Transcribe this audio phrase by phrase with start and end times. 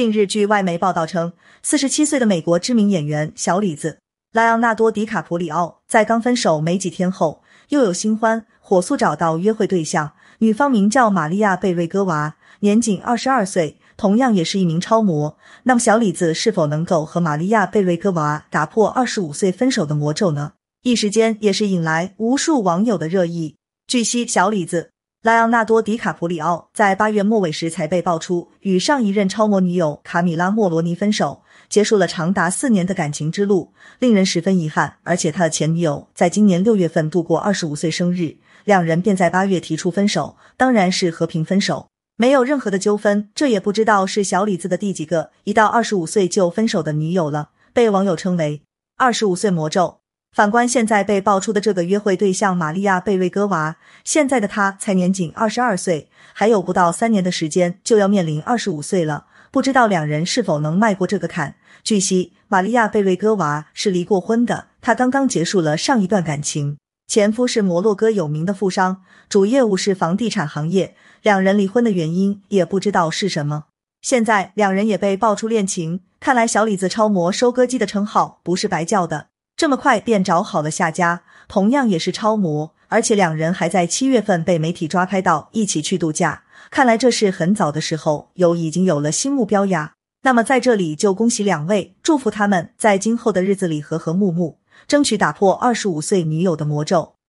[0.00, 3.98] 近日，据外媒报道称，四十七岁的美国知名演员小李子
[4.32, 10.12] 莱昂纳多·迪卡普里奥在刚分手没几天后又有新欢，火速找到约会对象。
[10.38, 15.36] 女方名叫玛利亚·贝瑞戈娃，年仅二十二岁，同样也是一名超模。
[15.64, 20.52] 那么，小李子是否能够和玛利亚·贝瑞戈娃打破二十五岁分手的魔咒呢？
[20.82, 23.56] 一时间也是引来无数网友的热议。
[23.86, 24.92] 据悉，小李子
[25.22, 34.96] 莱昂纳多·迪卡普里奥在八月末尾时才被爆出与上一任超模女友卡米拉·莫罗尼分手，结束了长达四年的感情之路，令人十分遗憾。
[35.02, 38.38] 而且他的前女友在今年六月份度过二十五岁生日。
[38.64, 43.28] 两人便在八月提出分手，当然是和平分手，没有任何的纠纷。
[43.34, 48.62] 这也不知道是小李子的第几个一到二十五岁就分手的女友了，被网友称为
[48.96, 49.99] “二十五岁魔咒”。
[50.32, 61.56] 反观现在被爆出的这个约会对象玛利亚·贝瑞戈娃，现在的她才年仅二十二岁，还有不到三年的时间就要面临二十五岁了，不知道两人是否能迈过这个坎。
[61.82, 66.76] 据悉，玛利亚·贝瑞戈娃是离过婚的，她刚刚结束了上一段感情。
[67.08, 70.94] 前夫是摩洛哥有名的富商，主业务是房地产行业。
[71.22, 73.64] 两人离婚的原因也不知道是什么。
[74.00, 79.29] 现在两人也被爆出恋情，看来小李子超模收割机的称号不是白叫的。
[79.60, 86.44] 这么快便找好了下家，同样也是超模，而且两人还在七月份被媒体抓拍到一起去度假。
[86.70, 89.92] 看来这是很早的时候有已经有了新目标呀。
[90.22, 94.60] 那么在这里就恭喜两位，祝福他们在今后的日子里和和睦睦。
[94.88, 97.16] 争取打破二十五岁女友的魔咒。